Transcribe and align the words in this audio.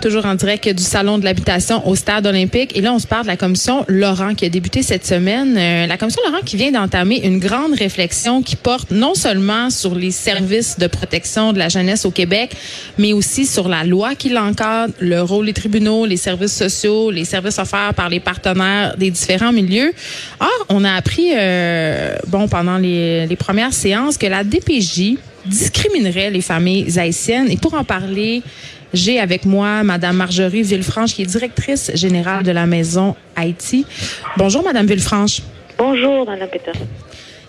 toujours 0.00 0.24
en 0.26 0.34
direct 0.34 0.68
du 0.68 0.82
Salon 0.82 1.18
de 1.18 1.24
l'habitation 1.24 1.86
au 1.86 1.94
Stade 1.94 2.26
olympique. 2.26 2.76
Et 2.76 2.80
là, 2.80 2.92
on 2.92 2.98
se 2.98 3.06
parle 3.06 3.22
de 3.22 3.28
la 3.28 3.36
commission 3.36 3.84
Laurent 3.86 4.34
qui 4.34 4.46
a 4.46 4.48
débuté 4.48 4.82
cette 4.82 5.06
semaine. 5.06 5.56
Euh, 5.56 5.86
la 5.86 5.96
commission 5.98 6.22
Laurent 6.26 6.42
qui 6.44 6.56
vient 6.56 6.72
d'entamer 6.72 7.20
une 7.24 7.38
grande 7.38 7.74
réflexion 7.74 8.42
qui 8.42 8.56
porte 8.56 8.90
non 8.90 9.14
seulement 9.14 9.70
sur 9.70 9.94
les 9.94 10.10
services 10.10 10.78
de 10.78 10.86
protection 10.86 11.52
de 11.52 11.58
la 11.58 11.68
jeunesse 11.68 12.04
au 12.04 12.10
Québec, 12.10 12.56
mais 12.98 13.12
aussi 13.12 13.46
sur 13.46 13.68
la 13.68 13.84
loi 13.84 14.14
qui 14.14 14.30
l'encadre, 14.30 14.94
le 15.00 15.22
rôle 15.22 15.46
des 15.46 15.52
tribunaux, 15.52 16.06
les 16.06 16.16
services 16.16 16.56
sociaux, 16.56 17.10
les 17.10 17.24
services 17.24 17.58
offerts 17.58 17.94
par 17.94 18.08
les 18.08 18.20
partenaires 18.20 18.96
des 18.96 19.10
différents 19.10 19.52
milieux. 19.52 19.92
Or, 20.40 20.66
on 20.68 20.84
a 20.84 20.92
appris, 20.92 21.32
euh, 21.36 22.16
bon, 22.26 22.48
pendant 22.48 22.78
les, 22.78 23.26
les 23.26 23.36
premières 23.36 23.74
séances 23.74 24.16
que 24.16 24.26
la 24.26 24.44
DPJ 24.44 25.18
discriminerait 25.46 26.30
les 26.30 26.42
familles 26.42 26.98
haïtiennes. 26.98 27.50
Et 27.50 27.56
pour 27.56 27.74
en 27.74 27.84
parler, 27.84 28.42
j'ai 28.92 29.20
avec 29.20 29.44
moi 29.44 29.82
Madame 29.82 30.16
Marjorie 30.16 30.62
Villefranche, 30.62 31.14
qui 31.14 31.22
est 31.22 31.26
directrice 31.26 31.90
générale 31.94 32.42
de 32.42 32.50
la 32.50 32.66
Maison 32.66 33.16
Haïti. 33.36 33.86
Bonjour, 34.36 34.62
Madame 34.62 34.86
Villefranche. 34.86 35.40
Bonjour, 35.78 36.26
Madame 36.26 36.48
Peter. 36.48 36.72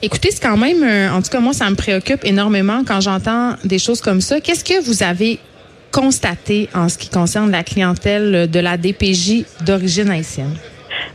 Écoutez, 0.01 0.29
c'est 0.31 0.41
quand 0.41 0.57
même, 0.57 0.83
euh, 0.83 1.11
en 1.11 1.21
tout 1.21 1.29
cas, 1.29 1.39
moi, 1.39 1.53
ça 1.53 1.69
me 1.69 1.75
préoccupe 1.75 2.25
énormément 2.25 2.83
quand 2.85 3.01
j'entends 3.01 3.55
des 3.63 3.77
choses 3.77 4.01
comme 4.01 4.21
ça. 4.21 4.41
Qu'est-ce 4.41 4.63
que 4.63 4.83
vous 4.83 5.03
avez 5.03 5.39
constaté 5.91 6.69
en 6.73 6.89
ce 6.89 6.97
qui 6.97 7.09
concerne 7.09 7.51
la 7.51 7.63
clientèle 7.63 8.49
de 8.49 8.59
la 8.59 8.77
DPJ 8.77 9.45
d'origine 9.65 10.09
haïtienne? 10.09 10.55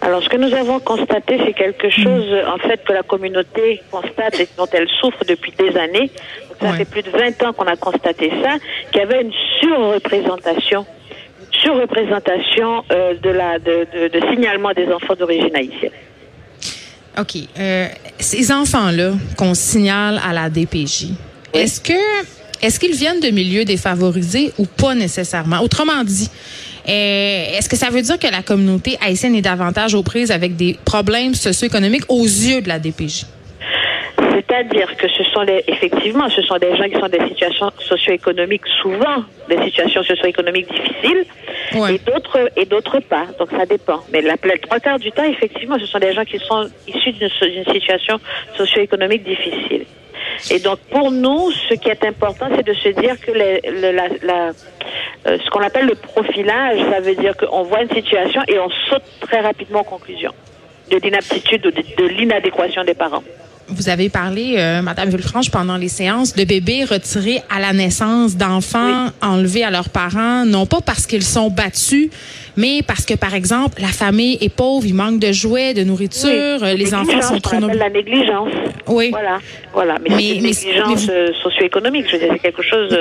Alors, 0.07 0.23
ce 0.23 0.29
que 0.29 0.37
nous 0.37 0.55
avons 0.55 0.79
constaté, 0.79 1.37
c'est 1.45 1.53
quelque 1.53 1.91
chose, 1.91 2.27
en 2.47 2.59
fait, 2.59 2.81
que 2.85 2.93
la 2.93 3.03
communauté 3.03 3.83
constate 3.91 4.39
et 4.39 4.49
dont 4.57 4.69
elle 4.73 4.89
souffre 5.01 5.25
depuis 5.27 5.53
des 5.59 5.77
années. 5.77 6.13
ça 6.61 6.75
fait 6.75 6.85
plus 6.85 7.03
de 7.03 7.11
20 7.11 7.43
ans 7.43 7.53
qu'on 7.53 7.67
a 7.67 7.75
constaté 7.75 8.31
ça, 8.41 8.53
qu'il 8.93 9.01
y 9.01 9.05
avait 9.05 9.23
une 9.23 9.33
surreprésentation 9.61 10.87
surreprésentation 11.51 12.85
euh, 12.93 13.15
de 13.15 13.31
la 13.31 13.59
de, 13.59 14.09
de, 14.09 14.21
signalement 14.31 14.73
des 14.73 14.87
enfants 14.93 15.15
d'origine 15.19 15.57
haïtienne. 15.57 15.91
OK. 17.19 17.37
Euh, 17.59 17.89
ces 18.21 18.53
enfants-là 18.53 19.13
qu'on 19.37 19.55
signale 19.55 20.21
à 20.25 20.33
la 20.33 20.51
DPJ, 20.51 21.15
est-ce 21.53 21.81
que 21.81 21.95
est-ce 22.63 22.79
qu'ils 22.79 22.95
viennent 22.95 23.21
de 23.21 23.31
milieux 23.31 23.65
défavorisés 23.65 24.53
ou 24.59 24.67
pas 24.67 24.95
nécessairement? 24.95 25.61
Autrement 25.61 26.05
dit, 26.05 26.31
euh, 26.31 26.66
est-ce 26.87 27.69
que 27.69 27.77
ça 27.77 27.91
veut 27.91 28.03
dire 28.03 28.19
que 28.19 28.31
la 28.31 28.43
communauté 28.43 28.97
haïtienne 29.05 29.35
est 29.35 29.43
davantage 29.43 29.95
aux 29.95 30.03
prises 30.03 30.31
avec 30.31 30.57
des 30.57 30.77
problèmes 30.85 31.35
socio-économiques 31.35 32.05
aux 32.09 32.25
yeux 32.25 32.61
de 32.61 32.69
la 32.69 32.79
DPJ? 32.79 33.27
C'est-à-dire 34.19 34.97
que 34.97 35.09
ce 35.09 35.25
sont 35.25 35.43
les, 35.43 35.65
effectivement, 35.67 36.29
ce 36.29 36.41
sont 36.43 36.57
des 36.59 36.77
gens 36.77 36.85
qui 36.85 36.95
sont 36.95 37.01
dans 37.01 37.09
des 37.09 37.29
situations 37.29 37.71
socio-économiques 37.81 38.67
souvent, 38.81 39.25
des 39.49 39.63
situations 39.65 40.03
socio-économiques 40.03 40.69
difficiles, 40.71 41.25
et 41.75 41.99
d'autres 41.99 42.51
et 42.57 42.65
d'autres 42.65 43.01
pas. 43.01 43.27
Donc 43.39 43.51
ça 43.51 43.67
dépend. 43.67 44.01
Mais 44.13 44.23
la, 44.23 44.37
la 44.45 44.59
trois 44.59 44.79
quarts 44.79 44.99
du 44.99 45.11
temps, 45.11 45.25
effectivement, 45.25 45.79
ce 45.79 45.87
sont 45.87 45.99
des 45.99 46.15
gens 46.15 46.25
qui 46.25 46.39
sont 46.39 46.69
issus 46.87 47.13
d'une 47.13 47.29
situation 47.73 48.21
socio-économique 48.57 49.25
difficile. 49.25 49.85
Et 50.51 50.59
donc 50.59 50.79
pour 50.91 51.11
nous, 51.11 51.51
ce 51.69 51.75
qui 51.75 51.89
est 51.89 52.05
important, 52.05 52.49
c'est 52.55 52.67
de 52.67 52.75
se 52.75 52.89
dire 52.91 53.19
que 53.21 53.33
les, 53.33 53.61
la, 53.93 54.09
la 54.23 54.53
euh, 55.27 55.39
ce 55.45 55.51
qu'on 55.51 55.61
appelle 55.61 55.87
le 55.87 55.95
profilage, 55.95 56.79
ça 56.91 57.01
veut 57.01 57.15
dire 57.17 57.37
qu'on 57.37 57.63
voit 57.63 57.83
une 57.83 57.91
situation 57.91 58.43
et 58.47 58.59
on 58.59 58.71
saute 58.89 59.03
très 59.21 59.41
rapidement 59.41 59.81
aux 59.81 59.85
conclusions 59.85 60.33
de 60.91 60.99
l'inaptitude 60.99 61.67
ou 61.67 61.71
de 61.71 62.07
l'inadéquation 62.07 62.85
des 62.85 62.95
parents. 62.95 63.25
Vous 63.69 63.89
avez 63.89 64.09
parlé, 64.09 64.55
euh, 64.59 64.81
Madame 64.81 65.09
Villefranche, 65.09 65.51
pendant 65.51 65.77
les 65.77 65.89
séances, 65.89 66.35
de 66.35 66.45
bébés 66.45 66.85
retirés 66.85 67.43
à 67.51 67.61
la 67.61 67.73
naissance, 67.73 68.37
d'enfants 68.37 69.09
enlevés 69.21 69.65
à 69.65 69.71
leurs 69.71 69.89
parents, 69.89 70.45
non 70.45 70.67
pas 70.67 70.81
parce 70.81 71.07
qu'ils 71.07 71.25
sont 71.25 71.51
battus, 71.51 72.11
mais 72.57 72.83
parce 72.87 73.05
que, 73.05 73.15
par 73.15 73.35
exemple, 73.35 73.81
la 73.81 73.89
famille 73.89 74.39
est 74.41 74.55
pauvre, 74.55 74.87
il 74.87 74.95
manque 74.95 75.19
de 75.19 75.33
jouets, 75.33 75.75
de 75.75 75.83
nourriture, 75.83 76.65
les 76.65 76.95
enfants 76.95 77.21
sont 77.21 77.41
trop 77.41 77.57
nombreux. 77.57 77.77
La 77.77 77.91
négligence. 77.91 78.53
Oui. 78.87 79.11
Voilà, 79.11 79.39
voilà. 79.73 79.97
Mais, 80.01 80.11
mais, 80.11 80.41
négligence 80.41 81.09
euh, 81.11 81.33
socio-économique. 81.43 82.07
Je 82.07 82.13
veux 82.13 82.19
dire, 82.19 82.29
c'est 82.33 82.39
quelque 82.39 82.63
chose. 82.63 82.97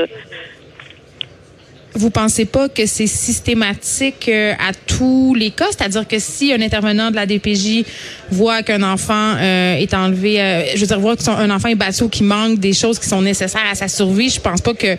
Euh, 1.96 2.00
vous 2.00 2.10
pensez 2.10 2.46
pas 2.46 2.70
que 2.70 2.86
c'est 2.86 3.08
systématique 3.08 4.30
euh, 4.30 4.54
à 4.54 4.74
tous 4.74 5.34
les 5.36 5.52
cas? 5.52 5.68
C'est-à-dire 5.70 6.08
que 6.08 6.20
si 6.20 6.54
un 6.54 6.62
intervenant 6.62 7.12
de 7.12 7.16
la 7.16 7.26
DPJ 7.26 7.86
voit 8.30 8.64
qu'un 8.64 8.84
enfant 8.84 9.36
euh, 9.38 9.76
est 9.76 9.94
enlevé, 9.94 10.42
euh, 10.42 10.64
je 10.76 10.82
veux 10.82 10.88
dire, 10.88 11.00
voit 11.00 11.16
qu'un 11.16 11.50
enfant 11.50 11.70
est 11.70 11.76
battu 11.76 12.04
ou 12.04 12.10
qu'il 12.10 12.26
manque 12.26 12.60
des 12.60 12.74
choses 12.74 13.00
qui 13.00 13.08
sont 13.08 13.22
nécessaires 13.22 13.66
à 13.70 13.76
sa 13.76 13.88
survie, 13.88 14.30
je 14.30 14.42
pense 14.42 14.62
pas 14.62 14.74
que 14.74 14.98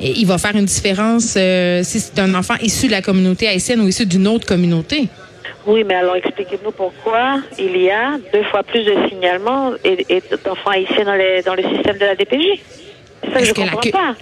il 0.00 0.26
va 0.26 0.38
faire 0.38 0.54
une 0.54 0.66
différence 0.66 1.24
si 1.24 2.00
c'est 2.00 2.18
un 2.18 2.34
enfant 2.34 2.54
issu 2.60 2.86
de 2.86 2.92
la 2.92 3.02
communauté 3.02 3.48
haïtienne 3.48 3.80
ou 3.80 3.88
issu 3.88 4.06
d'une 4.06 4.26
autre 4.28 4.46
communauté. 4.46 5.08
Oui, 5.66 5.82
mais 5.84 5.94
alors 5.94 6.16
expliquez-nous 6.16 6.70
pourquoi 6.70 7.40
il 7.58 7.76
y 7.76 7.90
a 7.90 8.18
deux 8.32 8.44
fois 8.44 8.62
plus 8.62 8.84
de 8.84 8.94
signalements 9.08 9.72
et, 9.84 10.22
d'enfants 10.44 10.70
haïtiens 10.70 11.04
dans, 11.04 11.18
dans, 11.44 11.54
le 11.54 11.62
système 11.74 11.96
de 11.96 12.04
la 12.04 12.14
DPJ. 12.14 12.60
C'est 13.24 13.32
ça 13.32 13.40
que 13.40 13.46
je 13.46 13.52
comprends 13.52 13.90
pas. 13.90 14.14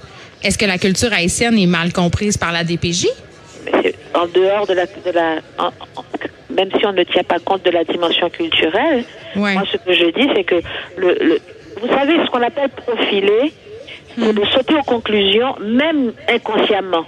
Est-ce 0.45 0.59
que 0.59 0.67
la 0.67 0.77
culture 0.77 1.13
haïtienne 1.13 1.59
est 1.59 1.67
mal 1.67 1.93
comprise 1.93 2.37
par 2.37 2.53
la 2.53 2.65
DPJ? 2.65 3.07
En 4.15 4.27
dehors 4.27 4.67
de 4.67 4.75
la, 4.75 4.87
de 4.87 5.11
la 5.11 5.41
même 6.51 6.69
si 6.79 6.87
on 6.87 6.93
ne 6.93 7.03
tient 7.03 7.25
pas 7.25 7.39
compte 7.39 7.65
de 7.65 7.71
la 7.71 7.83
dimension 7.85 8.29
culturelle, 8.31 9.05
moi 9.35 9.65
ce 9.71 9.79
que 9.79 9.93
je 9.93 10.05
dis 10.13 10.29
c'est 10.37 10.45
que 10.45 10.61
le, 10.97 11.41
vous 11.81 11.89
savez 11.89 12.13
ce 12.25 12.31
qu'on 12.31 12.43
appelle 12.43 12.69
profiler, 12.69 13.53
c'est 14.17 14.33
hmm. 14.33 14.39
de 14.39 14.45
sauter 14.47 14.75
aux 14.75 14.83
conclusions 14.83 15.57
même 15.61 16.13
inconsciemment. 16.29 17.05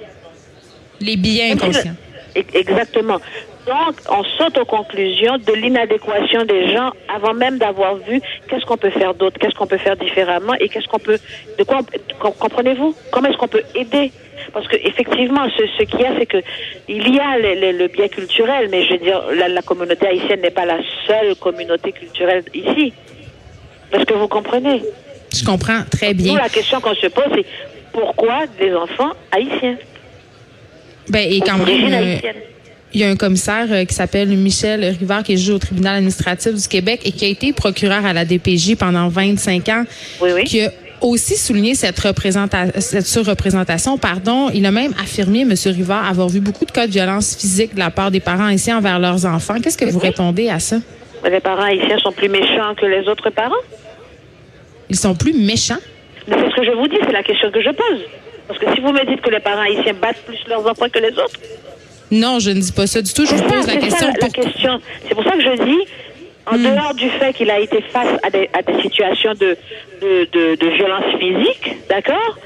Les 1.00 1.16
billets 1.16 1.52
inconscients. 1.52 1.94
Exactement. 2.34 3.20
Donc, 3.66 3.96
on 4.08 4.22
saute 4.38 4.58
aux 4.58 4.64
conclusions 4.64 5.38
de 5.38 5.52
l'inadéquation 5.54 6.44
des 6.44 6.72
gens 6.72 6.92
avant 7.12 7.34
même 7.34 7.58
d'avoir 7.58 7.96
vu 7.96 8.20
qu'est-ce 8.48 8.64
qu'on 8.64 8.76
peut 8.76 8.90
faire 8.90 9.12
d'autre, 9.14 9.38
qu'est-ce 9.40 9.56
qu'on 9.56 9.66
peut 9.66 9.76
faire 9.76 9.96
différemment 9.96 10.54
et 10.60 10.68
qu'est-ce 10.68 10.86
qu'on 10.86 11.00
peut, 11.00 11.18
de 11.58 11.64
quoi, 11.64 11.80
comprenez-vous? 12.38 12.94
Comment 13.10 13.28
est-ce 13.28 13.36
qu'on 13.36 13.48
peut 13.48 13.64
aider? 13.74 14.12
Parce 14.52 14.68
que 14.68 14.76
effectivement, 14.76 15.48
ce, 15.50 15.64
ce 15.78 15.82
qu'il 15.82 16.00
y 16.00 16.04
a, 16.04 16.12
c'est 16.16 16.26
que 16.26 16.36
il 16.86 17.12
y 17.12 17.18
a 17.18 17.38
le, 17.38 17.88
bien 17.88 18.06
culturel, 18.06 18.68
mais 18.70 18.84
je 18.84 18.92
veux 18.92 18.98
dire, 18.98 19.20
la, 19.34 19.62
communauté 19.62 20.06
haïtienne 20.06 20.42
n'est 20.42 20.50
pas 20.50 20.64
la 20.64 20.78
seule 21.04 21.34
communauté 21.34 21.90
culturelle 21.90 22.44
ici. 22.54 22.92
Est-ce 23.92 24.04
que 24.04 24.14
vous 24.14 24.28
comprenez? 24.28 24.80
Je 25.34 25.44
comprends 25.44 25.82
très 25.90 26.14
bien. 26.14 26.36
la 26.38 26.48
question 26.48 26.80
qu'on 26.80 26.94
se 26.94 27.08
pose, 27.08 27.24
c'est 27.34 27.46
pourquoi 27.92 28.46
des 28.60 28.72
enfants 28.74 29.10
haïtiens? 29.32 29.76
Ben 31.08 31.28
et 31.28 31.40
quand 31.40 31.58
même. 31.58 32.20
Il 32.94 33.00
y 33.00 33.04
a 33.04 33.08
un 33.08 33.16
commissaire 33.16 33.66
euh, 33.70 33.84
qui 33.84 33.94
s'appelle 33.94 34.28
Michel 34.28 34.84
Rivard 34.98 35.22
qui 35.22 35.34
est 35.34 35.36
juge 35.36 35.54
au 35.54 35.58
tribunal 35.58 35.96
administratif 35.96 36.54
du 36.54 36.68
Québec 36.68 37.00
et 37.04 37.12
qui 37.12 37.24
a 37.24 37.28
été 37.28 37.52
procureur 37.52 38.06
à 38.06 38.12
la 38.12 38.24
DPJ 38.24 38.76
pendant 38.76 39.08
25 39.08 39.68
ans. 39.68 39.84
Oui, 40.20 40.30
oui. 40.34 40.44
Qui 40.44 40.62
a 40.62 40.70
aussi 41.00 41.36
souligné 41.36 41.74
cette, 41.74 42.00
cette 42.80 43.06
surreprésentation. 43.06 43.98
Pardon. 43.98 44.50
Il 44.54 44.64
a 44.66 44.70
même 44.70 44.94
affirmé, 45.02 45.40
M. 45.40 45.52
Rivard, 45.66 46.06
avoir 46.06 46.28
vu 46.28 46.40
beaucoup 46.40 46.64
de 46.64 46.70
cas 46.70 46.86
de 46.86 46.92
violence 46.92 47.36
physique 47.36 47.74
de 47.74 47.80
la 47.80 47.90
part 47.90 48.10
des 48.10 48.20
parents 48.20 48.46
haïtiens 48.46 48.78
envers 48.78 48.98
leurs 48.98 49.26
enfants. 49.26 49.56
Qu'est-ce 49.62 49.78
que 49.78 49.84
vous 49.84 49.98
répondez 49.98 50.48
à 50.48 50.58
ça? 50.58 50.76
Les 51.28 51.40
parents 51.40 51.64
haïtiens 51.64 51.98
sont 51.98 52.12
plus 52.12 52.28
méchants 52.28 52.74
que 52.76 52.86
les 52.86 53.08
autres 53.08 53.30
parents. 53.30 53.54
Ils 54.88 54.96
sont 54.96 55.14
plus 55.14 55.32
méchants? 55.32 55.82
C'est 56.28 56.34
ce 56.34 56.56
que 56.56 56.64
je 56.64 56.70
vous 56.72 56.88
dis, 56.88 56.98
c'est 57.04 57.12
la 57.12 57.22
question 57.22 57.50
que 57.50 57.60
je 57.60 57.70
pose. 57.70 58.00
Parce 58.48 58.60
que 58.60 58.72
si 58.74 58.80
vous 58.80 58.92
me 58.92 59.04
dites 59.06 59.20
que 59.20 59.30
les 59.30 59.40
parents 59.40 59.62
haïtiens 59.62 59.94
battent 59.94 60.22
plus 60.24 60.38
leurs 60.48 60.66
enfants 60.66 60.88
que 60.88 60.98
les 60.98 61.12
autres, 61.12 61.38
non, 62.10 62.38
je 62.38 62.50
ne 62.50 62.60
dis 62.60 62.72
pas 62.72 62.86
ça 62.86 63.02
du 63.02 63.12
tout. 63.12 63.26
Je 63.26 63.34
vous 63.34 63.42
pose 63.42 63.66
la 63.66 63.76
question. 63.76 64.08
la 64.20 64.28
question. 64.28 64.80
C'est 65.06 65.14
pour 65.14 65.24
ça 65.24 65.32
que 65.32 65.42
je 65.42 65.64
dis, 65.64 65.88
en 66.46 66.56
hmm. 66.56 66.62
dehors 66.62 66.94
du 66.94 67.08
fait 67.10 67.32
qu'il 67.32 67.50
a 67.50 67.58
été 67.58 67.82
face 67.92 68.18
à 68.22 68.30
des, 68.30 68.48
à 68.52 68.62
des 68.62 68.80
situations 68.82 69.32
de, 69.34 69.56
de, 70.00 70.28
de, 70.32 70.54
de, 70.56 70.68
violence 70.76 71.04
physique, 71.18 71.76
d'accord 71.88 72.38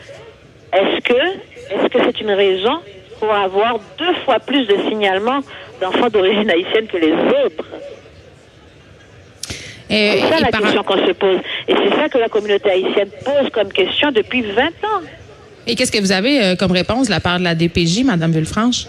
Est-ce 0.73 1.01
que 1.03 1.15
est-ce 1.15 1.89
que 1.89 1.99
c'est 2.05 2.21
une 2.21 2.31
raison 2.31 2.81
pour 3.19 3.33
avoir 3.33 3.79
deux 3.99 4.15
fois 4.25 4.41
plus 4.41 4.67
de 4.67 4.77
signalements 4.89 5.41
d'enfants 5.81 6.09
d'origine 6.09 6.51
haïtienne 6.51 6.87
que 6.87 6.97
les 6.97 7.13
autres? 7.13 7.65
C'est 9.89 10.21
ça 10.21 10.41
la 10.41 10.53
question 10.53 10.83
qu'on 10.85 11.07
se 11.07 11.13
pose. 11.13 11.39
Et 11.69 11.75
c'est 11.75 11.97
ça 11.97 12.09
que 12.09 12.19
la 12.19 12.29
communauté 12.29 12.71
haïtienne 12.71 13.09
pose 13.25 13.51
comme 13.53 13.73
question 13.73 14.13
depuis 14.13 14.43
20 14.43 14.67
ans. 14.67 15.03
Et 15.67 15.75
qu'est-ce 15.75 15.93
que 15.93 15.99
vous 15.99 16.13
avez 16.13 16.43
euh, 16.43 16.57
comme 16.57 16.73
réponse 16.73 17.09
de 17.09 17.11
la 17.11 17.21
part 17.21 17.39
de 17.39 17.45
la 17.45 17.55
DPJ, 17.55 18.05
Madame 18.05 18.31
Villefranche? 18.31 18.87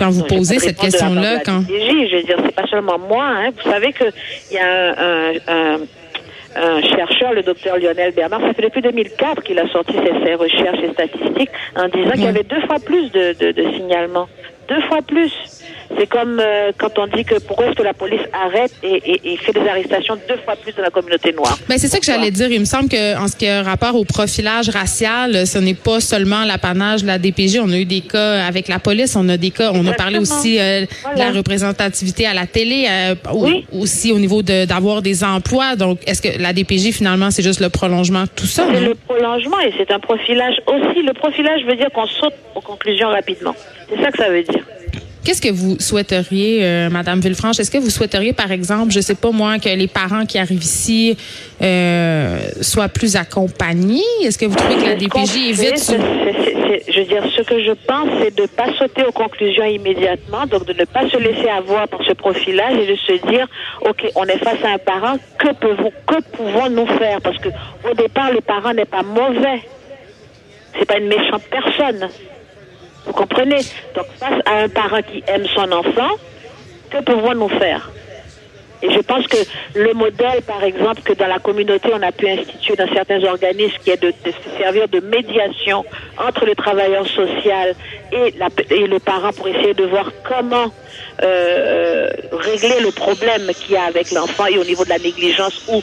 Quand 0.00 0.10
vous 0.10 0.24
posez 0.24 0.58
cette 0.58 0.78
question-là, 0.78 1.40
quand. 1.44 1.62
Je 1.68 2.16
veux 2.16 2.22
dire, 2.22 2.38
c'est 2.42 2.54
pas 2.54 2.66
seulement 2.66 2.98
moi. 2.98 3.22
Hein. 3.22 3.50
Vous 3.50 3.70
savez 3.70 3.92
qu'il 3.92 4.12
y 4.50 4.58
a 4.58 4.94
un, 4.98 5.78
un, 6.56 6.80
chercheur, 6.82 7.34
le 7.34 7.42
docteur 7.42 7.76
Lionel 7.76 8.14
Bernard, 8.14 8.40
ça 8.40 8.54
fait 8.54 8.62
depuis 8.62 8.80
2004 8.80 9.42
qu'il 9.42 9.58
a 9.58 9.68
sorti 9.68 9.92
ses, 9.92 10.34
recherches 10.34 10.80
et 10.82 10.92
statistiques 10.92 11.50
en 11.76 11.88
disant 11.88 12.12
qu'il 12.12 12.24
y 12.24 12.28
avait 12.28 12.44
deux 12.44 12.62
fois 12.62 12.78
plus 12.82 13.12
de, 13.12 13.34
de, 13.38 13.52
de 13.52 13.62
signalements. 13.74 14.28
Deux 14.70 14.80
fois 14.88 15.02
plus. 15.06 15.32
C'est 15.98 16.06
comme 16.06 16.38
euh, 16.40 16.70
quand 16.78 16.98
on 16.98 17.06
dit 17.08 17.24
que 17.24 17.40
pourquoi 17.40 17.66
est-ce 17.66 17.74
que 17.74 17.82
la 17.82 17.94
police 17.94 18.20
arrête 18.32 18.72
et, 18.82 19.36
fait 19.38 19.52
des 19.52 19.68
arrestations 19.68 20.16
deux 20.28 20.36
fois 20.44 20.54
plus 20.56 20.72
dans 20.74 20.82
la 20.82 20.90
communauté 20.90 21.32
noire? 21.32 21.58
Mais 21.68 21.74
ben, 21.74 21.78
c'est 21.78 21.88
ça 21.88 21.98
que 21.98 22.04
j'allais 22.04 22.30
dire. 22.30 22.50
Il 22.50 22.60
me 22.60 22.64
semble 22.64 22.88
qu'en 22.88 23.26
ce 23.26 23.36
qui 23.36 23.48
a 23.48 23.62
rapport 23.62 23.96
au 23.96 24.04
profilage 24.04 24.68
racial, 24.68 25.46
ce 25.46 25.58
n'est 25.58 25.74
pas 25.74 26.00
seulement 26.00 26.44
l'apanage 26.44 27.02
de 27.02 27.08
la 27.08 27.18
DPJ. 27.18 27.58
On 27.62 27.70
a 27.72 27.78
eu 27.78 27.84
des 27.84 28.02
cas 28.02 28.44
avec 28.44 28.68
la 28.68 28.78
police, 28.78 29.16
on 29.16 29.28
a 29.28 29.36
des 29.36 29.50
cas, 29.50 29.72
on 29.74 29.86
a 29.86 29.92
parlé 29.92 30.18
aussi 30.18 30.60
euh, 30.60 30.82
de 30.82 31.18
la 31.18 31.32
représentativité 31.32 32.26
à 32.26 32.34
la 32.34 32.46
télé, 32.46 32.86
euh, 32.88 33.14
aussi 33.72 34.12
au 34.12 34.18
niveau 34.18 34.42
d'avoir 34.42 35.02
des 35.02 35.24
emplois. 35.24 35.76
Donc, 35.76 35.98
est-ce 36.06 36.22
que 36.22 36.40
la 36.40 36.52
DPJ, 36.52 36.92
finalement, 36.92 37.30
c'est 37.30 37.42
juste 37.42 37.60
le 37.60 37.68
prolongement 37.68 38.22
de 38.22 38.30
tout 38.34 38.46
ça? 38.46 38.64
C'est 38.72 38.80
le 38.80 38.94
prolongement 38.94 39.60
et 39.60 39.72
c'est 39.76 39.90
un 39.90 39.98
profilage 39.98 40.56
aussi. 40.66 41.02
Le 41.02 41.12
profilage 41.14 41.64
veut 41.64 41.76
dire 41.76 41.90
qu'on 41.92 42.06
saute 42.06 42.34
aux 42.54 42.60
conclusions 42.60 43.08
rapidement. 43.08 43.54
C'est 43.88 44.00
ça 44.00 44.10
que 44.12 44.18
ça 44.18 44.30
veut 44.30 44.42
dire. 44.42 44.64
Qu'est-ce 45.24 45.42
que 45.42 45.52
vous 45.52 45.78
souhaiteriez, 45.78 46.64
euh, 46.64 46.88
Madame 46.88 47.20
Villefranche? 47.20 47.60
Est-ce 47.60 47.70
que 47.70 47.78
vous 47.78 47.90
souhaiteriez, 47.90 48.32
par 48.32 48.50
exemple, 48.52 48.90
je 48.90 49.00
sais 49.00 49.14
pas 49.14 49.30
moi, 49.30 49.58
que 49.58 49.68
les 49.68 49.86
parents 49.86 50.24
qui 50.24 50.38
arrivent 50.38 50.62
ici 50.62 51.16
euh, 51.60 52.38
soient 52.62 52.88
plus 52.88 53.16
accompagnés? 53.16 54.02
Est-ce 54.22 54.38
que 54.38 54.46
vous 54.46 54.56
trouvez 54.56 54.76
que 54.76 54.86
la 54.86 54.94
DPJ 54.94 55.36
évite... 55.50 55.78
Ce... 55.78 55.92
je 55.92 57.00
veux 57.00 57.04
dire, 57.04 57.22
ce 57.36 57.42
que 57.42 57.62
je 57.62 57.72
pense, 57.86 58.08
c'est 58.22 58.34
de 58.34 58.42
ne 58.42 58.46
pas 58.46 58.72
sauter 58.78 59.04
aux 59.04 59.12
conclusions 59.12 59.64
immédiatement, 59.64 60.46
donc 60.46 60.64
de 60.64 60.72
ne 60.72 60.84
pas 60.86 61.06
se 61.10 61.18
laisser 61.18 61.48
avoir 61.48 61.86
par 61.88 62.02
ce 62.02 62.12
profilage 62.12 62.78
et 62.78 62.86
de 62.86 62.96
se 62.96 63.26
dire, 63.30 63.46
OK, 63.82 64.10
on 64.14 64.24
est 64.24 64.38
face 64.38 64.64
à 64.64 64.70
un 64.72 64.78
parent, 64.78 65.16
que, 65.38 65.52
pouvons, 65.52 65.92
que 66.06 66.22
pouvons-nous 66.32 66.86
faire? 66.98 67.20
Parce 67.20 67.36
que 67.38 67.50
au 67.90 67.94
départ, 67.94 68.32
le 68.32 68.40
parent 68.40 68.72
n'est 68.72 68.86
pas 68.86 69.02
mauvais. 69.02 69.60
C'est 70.78 70.86
pas 70.86 70.98
une 70.98 71.08
méchante 71.08 71.42
personne. 71.50 72.08
Vous 73.06 73.12
comprenez? 73.12 73.60
Donc 73.94 74.06
face 74.18 74.40
à 74.46 74.58
un 74.58 74.68
parent 74.68 75.02
qui 75.02 75.22
aime 75.26 75.46
son 75.54 75.70
enfant, 75.72 76.10
que 76.90 77.02
pouvons-nous 77.02 77.48
faire? 77.48 77.90
Et 78.82 78.90
je 78.90 79.00
pense 79.00 79.26
que 79.26 79.36
le 79.74 79.92
modèle, 79.92 80.40
par 80.46 80.64
exemple, 80.64 81.02
que 81.02 81.12
dans 81.12 81.26
la 81.26 81.38
communauté, 81.38 81.90
on 81.92 82.02
a 82.02 82.12
pu 82.12 82.28
instituer 82.28 82.76
dans 82.76 82.90
certains 82.92 83.22
organismes, 83.24 83.76
qui 83.84 83.90
est 83.90 84.02
de, 84.02 84.12
servir 84.58 84.88
de 84.88 85.00
médiation 85.00 85.84
entre 86.16 86.46
le 86.46 86.54
travailleur 86.54 87.06
social 87.06 87.74
et, 88.12 88.34
le 88.86 88.98
parent 88.98 89.32
pour 89.32 89.48
essayer 89.48 89.74
de 89.74 89.84
voir 89.84 90.10
comment 90.26 90.72
euh, 91.22 92.08
régler 92.32 92.80
le 92.80 92.90
problème 92.90 93.50
qu'il 93.54 93.74
y 93.74 93.76
a 93.76 93.84
avec 93.84 94.10
l'enfant 94.12 94.46
et 94.46 94.56
au 94.56 94.64
niveau 94.64 94.84
de 94.84 94.90
la 94.90 94.98
négligence 94.98 95.62
ou 95.68 95.82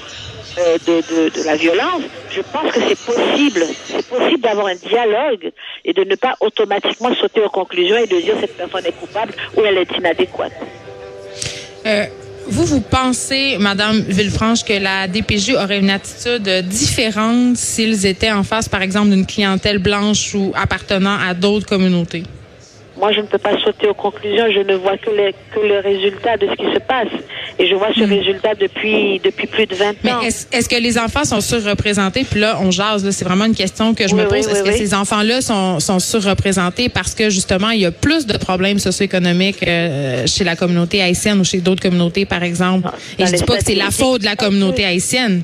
euh, 0.58 0.78
de, 0.86 1.30
de, 1.30 1.46
la 1.46 1.56
violence, 1.56 2.04
je 2.32 2.42
pense 2.42 2.72
que 2.72 2.80
c'est 2.80 2.98
possible. 2.98 3.64
C'est 3.86 4.08
possible 4.08 4.42
d'avoir 4.42 4.68
un 4.68 4.76
dialogue 4.76 5.52
et 5.86 5.94
de 5.94 6.04
ne 6.04 6.16
pas 6.16 6.36
automatiquement 6.40 7.14
sauter 7.16 7.42
aux 7.42 7.50
conclusions 7.50 7.98
et 7.98 8.08
de 8.08 8.20
dire 8.20 8.36
cette 8.40 8.58
personne 8.58 8.86
est 8.86 9.00
coupable 9.00 9.34
ou 9.56 9.62
elle 9.66 9.78
est 9.78 9.98
inadéquate. 9.98 10.54
Euh, 11.86 12.06
vous, 12.50 12.66
vous 12.66 12.82
pensez, 12.82 13.58
Madame 13.60 14.00
Villefranche, 14.00 14.64
que 14.64 14.74
la 14.74 15.08
DPJ 15.08 15.56
aurait 15.56 15.80
une 15.80 15.90
attitude 15.90 16.48
différente 16.66 17.58
s'ils 17.58 18.06
étaient 18.06 18.32
en 18.32 18.44
face, 18.44 18.70
par 18.70 18.82
exemple, 18.82 19.10
d'une 19.10 19.26
clientèle 19.26 19.80
blanche 19.80 20.34
ou 20.34 20.54
appartenant 20.56 21.18
à 21.20 21.34
d'autres 21.34 21.68
communautés? 21.68 22.24
Moi, 22.98 23.12
je 23.12 23.20
ne 23.20 23.26
peux 23.26 23.38
pas 23.38 23.58
sauter 23.60 23.88
aux 23.88 23.94
conclusions. 23.94 24.46
Je 24.50 24.62
ne 24.62 24.76
vois 24.76 24.98
que, 24.98 25.10
les, 25.12 25.36
que 25.54 25.60
le 25.60 25.80
résultat 25.80 26.38
de 26.38 26.48
ce 26.48 26.56
qui 26.56 26.74
se 26.74 26.80
passe. 26.80 27.08
Et 27.60 27.68
je 27.68 27.76
vois 27.76 27.90
ce 27.96 28.02
hmm. 28.02 28.10
résultat 28.10 28.54
depuis, 28.56 29.20
depuis 29.24 29.48
plus 29.48 29.66
de 29.66 29.74
20 29.74 29.90
ans. 29.90 29.94
Mais 30.04 30.28
est-ce 30.28 30.70
que 30.70 30.76
les 30.76 30.98
enfants 30.98 31.24
sont 31.24 31.42
surreprésentés? 31.42 32.24
Puis 32.24 32.40
là, 32.40 32.60
on 32.62 32.70
jase. 32.70 33.10
C'est 33.10 33.26
vraiment 33.26 33.46
une 33.46 33.56
question 33.56 33.96
que 33.96 34.08
je 34.08 34.16
me 34.16 34.28
pose. 34.28 34.48
est-ce 34.48 34.64
que 34.64 34.72
ces 34.72 34.94
enfants-là 34.94 35.42
sont, 35.42 35.80
sont 35.80 36.00
surreprésentés 36.00 36.90
parce 36.90 37.16
que, 37.16 37.30
justement, 37.30 37.72
il 37.72 37.82
y 37.82 37.86
a 37.86 37.92
plus 37.92 38.28
de 38.28 38.38
problèmes 38.38 38.78
socio-économiques 38.78 39.68
euh, 39.68 40.28
chez 40.28 40.44
la 40.44 40.56
communauté 40.56 41.02
haïtienne 41.02 41.40
ou 41.40 41.44
chez 41.44 41.60
d'autres 41.60 41.82
communautés, 41.82 42.26
par 42.26 42.44
exemple? 42.44 42.90
Et 43.18 43.26
je 43.26 43.32
dis 43.34 43.44
pas 43.44 43.58
que 43.58 43.64
c'est 43.64 43.76
la 43.76 43.92
faute 43.92 44.22
de 44.22 44.26
la 44.26 44.36
communauté 44.36 44.86
haïtienne 44.86 45.42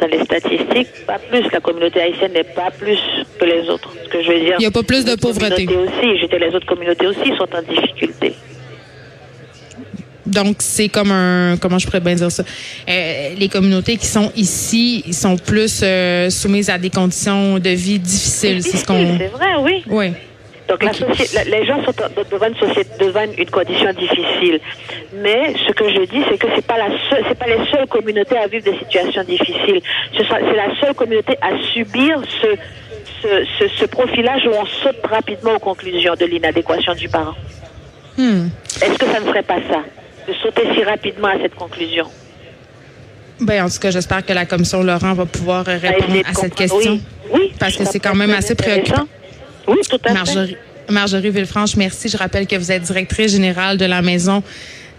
dans 0.00 0.06
les 0.06 0.24
statistiques, 0.24 1.06
pas 1.06 1.18
plus. 1.18 1.44
La 1.52 1.60
communauté 1.60 2.00
haïtienne 2.00 2.32
n'est 2.32 2.44
pas 2.44 2.70
plus 2.70 2.98
que 3.38 3.44
les 3.44 3.68
autres. 3.68 3.92
Ce 4.04 4.08
que 4.08 4.22
je 4.22 4.30
veux 4.30 4.40
dire. 4.40 4.54
Il 4.58 4.60
n'y 4.60 4.66
a 4.66 4.70
pas 4.70 4.82
plus 4.82 5.04
de 5.04 5.16
pauvreté. 5.16 5.66
aussi, 5.66 6.28
les 6.38 6.54
autres 6.54 6.66
communautés 6.66 7.06
aussi 7.06 7.32
sont 7.36 7.48
en 7.54 7.62
difficulté. 7.62 8.34
Donc, 10.28 10.56
c'est 10.58 10.88
comme 10.88 11.10
un, 11.10 11.56
comment 11.56 11.78
je 11.78 11.86
pourrais 11.86 12.00
bien 12.00 12.14
dire 12.14 12.30
ça? 12.30 12.42
Euh, 12.88 13.30
les 13.36 13.48
communautés 13.48 13.96
qui 13.96 14.06
sont 14.06 14.30
ici, 14.36 15.02
ils 15.06 15.14
sont 15.14 15.36
plus 15.36 15.80
euh, 15.82 16.30
soumises 16.30 16.70
à 16.70 16.78
des 16.78 16.90
conditions 16.90 17.58
de 17.58 17.70
vie 17.70 17.98
difficiles. 17.98 18.62
C'est 18.62 18.76
ce 18.76 18.84
qu'on. 18.84 19.18
C'est 19.18 19.28
vrai, 19.28 19.56
oui. 19.60 19.82
Oui. 19.88 20.12
Donc 20.68 20.82
la 20.82 20.92
les 21.44 21.64
gens 21.64 21.82
sont 21.82 21.92
devant 22.30 22.46
une, 22.46 22.56
société, 22.56 22.90
devant 23.00 23.22
une 23.22 23.50
condition 23.50 23.90
difficile. 23.94 24.60
Mais 25.14 25.54
ce 25.66 25.72
que 25.72 25.88
je 25.88 26.04
dis, 26.04 26.22
c'est 26.28 26.36
que 26.36 26.46
c'est 26.54 26.66
pas 26.66 26.76
la 26.76 26.88
c'est 27.26 27.38
pas 27.38 27.46
les 27.46 27.64
seules 27.70 27.86
communautés 27.88 28.36
à 28.36 28.46
vivre 28.48 28.64
des 28.64 28.78
situations 28.78 29.24
difficiles. 29.24 29.80
C'est 30.14 30.28
la 30.28 30.78
seule 30.78 30.94
communauté 30.94 31.38
à 31.40 31.56
subir 31.72 32.20
ce, 32.42 32.48
ce, 33.22 33.68
ce, 33.68 33.84
profilage 33.86 34.42
où 34.46 34.50
on 34.50 34.66
saute 34.66 34.98
rapidement 35.10 35.54
aux 35.54 35.58
conclusions 35.58 36.14
de 36.20 36.26
l'inadéquation 36.26 36.94
du 36.94 37.08
parent. 37.08 37.34
Hmm. 38.18 38.48
Est-ce 38.82 38.98
que 38.98 39.06
ça 39.06 39.20
ne 39.20 39.26
ferait 39.26 39.42
pas 39.42 39.60
ça, 39.70 39.82
de 40.28 40.34
sauter 40.42 40.62
si 40.74 40.84
rapidement 40.84 41.28
à 41.28 41.38
cette 41.40 41.54
conclusion? 41.54 42.06
Ben, 43.40 43.64
en 43.64 43.68
tout 43.68 43.78
cas, 43.78 43.90
j'espère 43.90 44.24
que 44.24 44.32
la 44.32 44.46
commission 44.46 44.82
Laurent 44.82 45.14
va 45.14 45.26
pouvoir 45.26 45.64
répondre 45.64 46.22
à 46.24 46.34
cette 46.34 46.54
question. 46.54 47.00
Oui, 47.32 47.52
parce 47.58 47.76
que 47.76 47.84
c'est 47.84 48.00
quand 48.00 48.14
même 48.14 48.32
assez 48.32 48.54
préoccupant. 48.54 49.06
Oui, 49.66 49.78
tout 49.88 49.98
à 50.04 50.12
Marjorie, 50.12 50.56
Marjorie 50.90 51.30
Villefranche, 51.30 51.76
merci. 51.76 52.08
Je 52.08 52.16
rappelle 52.16 52.46
que 52.46 52.56
vous 52.56 52.72
êtes 52.72 52.82
directrice 52.82 53.32
générale 53.32 53.76
de 53.76 53.84
la 53.84 54.02
Maison 54.02 54.42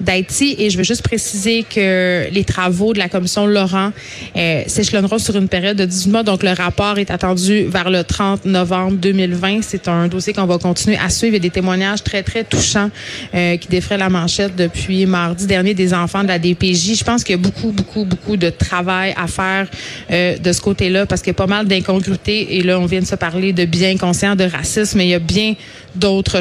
Et 0.08 0.70
je 0.70 0.78
veux 0.78 0.84
juste 0.84 1.04
préciser 1.04 1.64
que 1.64 2.28
les 2.32 2.44
travaux 2.44 2.94
de 2.94 3.00
la 3.00 3.10
commission 3.10 3.46
Laurent 3.46 3.92
euh, 4.36 4.64
s'échelonneront 4.66 5.20
sur 5.20 5.36
une 5.36 5.48
période 5.48 5.78
de 5.78 5.86
18 5.86 6.12
mois. 6.12 6.24
Donc, 6.24 6.42
le 6.42 6.52
rapport 6.52 6.98
est 6.98 7.12
attendu 7.12 7.66
vers 7.66 7.90
le 7.90 8.04
30 8.04 8.46
novembre 8.46 8.98
2020. 8.98 9.62
C'est 9.62 9.88
un 9.88 10.08
dossier 10.08 10.34
qu'on 10.34 10.46
va 10.46 10.58
continuer 10.58 10.98
à 10.98 11.10
suivre. 11.10 11.34
Il 11.34 11.38
y 11.38 11.38
a 11.38 11.42
des 11.42 11.50
témoignages 11.50 12.04
très, 12.04 12.24
très 12.24 12.44
touchants 12.44 12.90
euh, 13.36 13.58
qui 13.58 13.68
défraient 13.68 13.98
la 13.98 14.10
manchette 14.10 14.56
depuis 14.56 15.06
mardi 15.06 15.46
dernier 15.46 15.74
des 15.74 15.94
enfants 15.94 16.24
de 16.24 16.30
la 16.30 16.40
DPJ. 16.40 16.96
Je 16.98 17.04
pense 17.04 17.24
qu'il 17.24 17.36
y 17.36 17.40
a 17.40 17.42
beaucoup, 17.42 17.72
beaucoup, 17.72 18.06
beaucoup 18.06 18.38
de 18.38 18.50
travail 18.50 19.14
à 19.18 19.28
faire 19.28 19.68
euh, 20.12 20.38
de 20.38 20.52
ce 20.54 20.62
côté-là 20.62 21.06
parce 21.06 21.22
qu'il 21.22 21.32
y 21.32 21.36
a 21.36 21.36
pas 21.36 21.48
mal 21.48 21.68
d'incongruités. 21.68 22.56
Et 22.58 22.64
là, 22.64 22.80
on 22.80 22.86
vient 22.86 23.02
de 23.02 23.06
se 23.06 23.16
parler 23.16 23.54
de 23.54 23.66
bien 23.66 23.98
conscient 23.98 24.36
de 24.36 24.46
racisme, 24.46 24.98
mais 24.98 25.06
il 25.06 25.10
y 25.10 25.14
a 25.14 25.20
bien 25.20 25.56
d'autres 25.96 26.38